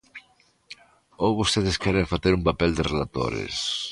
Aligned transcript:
¿Ou 1.23 1.31
vostedes 1.39 1.79
queren 1.83 2.11
facer 2.13 2.33
un 2.39 2.43
papel 2.49 2.71
de 2.77 2.87
relatores? 2.91 3.55